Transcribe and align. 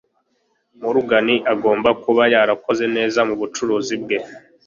Morgan 0.81 1.27
agomba 1.53 1.89
kuba 2.03 2.23
yarakoze 2.33 2.85
neza 2.95 3.19
mubucuruzi 3.27 3.95
bwe, 4.03 4.17